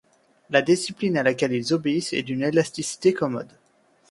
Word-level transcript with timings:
La 0.49 0.63
discipline 0.63 1.15
à 1.15 1.21
laquelle 1.21 1.51
ils 1.53 1.75
obéissent 1.75 2.13
est 2.13 2.23
d’une 2.23 2.41
élasticité 2.41 3.13
commode. 3.13 3.53